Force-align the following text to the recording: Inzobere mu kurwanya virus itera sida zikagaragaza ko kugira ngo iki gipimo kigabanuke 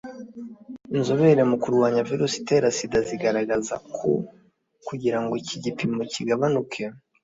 Inzobere 0.97 1.41
mu 1.49 1.57
kurwanya 1.63 2.05
virus 2.09 2.33
itera 2.41 2.67
sida 2.77 2.99
zikagaragaza 3.07 3.75
ko 3.95 4.09
kugira 4.87 5.17
ngo 5.21 5.33
iki 5.41 5.55
gipimo 5.63 5.99
kigabanuke 6.13 6.81